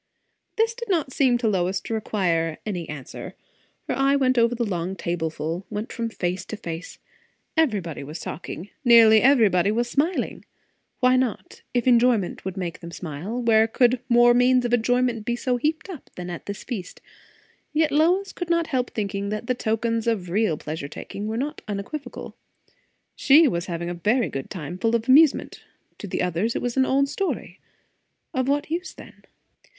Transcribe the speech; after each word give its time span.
This 0.55 0.73
did 0.73 0.89
not 0.89 1.13
seem 1.13 1.37
to 1.37 1.47
Lois 1.47 1.79
to 1.81 1.93
require 1.93 2.57
any 2.65 2.89
answer. 2.89 3.35
Her 3.87 3.95
eye 3.95 4.15
went 4.15 4.39
over 4.39 4.55
the 4.55 4.65
long 4.65 4.95
tableful; 4.95 5.63
went 5.69 5.91
from 5.93 6.09
face 6.09 6.43
to 6.45 6.57
face. 6.57 6.97
Everybody 7.55 8.03
was 8.03 8.19
talking, 8.19 8.71
nearly 8.83 9.21
everybody 9.21 9.71
was 9.71 9.87
smiling. 9.87 10.43
Why 11.01 11.17
not? 11.17 11.61
If 11.75 11.85
enjoyment 11.87 12.43
would 12.43 12.57
make 12.57 12.79
them 12.79 12.89
smile, 12.89 13.43
where 13.43 13.67
could 13.67 13.99
more 14.09 14.33
means 14.33 14.65
of 14.65 14.73
enjoyment 14.73 15.23
be 15.23 15.35
heaped 15.61 15.87
up, 15.87 16.09
than 16.15 16.31
at 16.31 16.47
this 16.47 16.63
feast? 16.63 16.99
Yet 17.71 17.91
Lois 17.91 18.33
could 18.33 18.49
not 18.49 18.65
help 18.73 18.89
thinking 18.89 19.29
that 19.29 19.45
the 19.45 19.53
tokens 19.53 20.07
of 20.07 20.31
real 20.31 20.57
pleasure 20.57 20.87
taking 20.87 21.27
were 21.27 21.37
not 21.37 21.61
unequivocal. 21.67 22.35
She 23.15 23.47
was 23.47 23.67
having 23.67 23.87
a 23.87 23.93
very 23.93 24.29
good 24.29 24.49
time; 24.49 24.79
full 24.79 24.95
of 24.95 25.07
amusement; 25.07 25.63
to 25.99 26.07
the 26.07 26.23
others 26.23 26.55
it 26.55 26.61
was 26.63 26.75
an 26.75 26.87
old 26.87 27.07
story. 27.07 27.59
Of 28.33 28.47
what 28.47 28.71
use, 28.71 28.93
then? 28.95 29.25